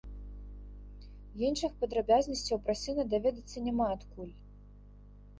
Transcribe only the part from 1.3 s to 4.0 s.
Іншых падрабязнасцяў пра сына даведацца няма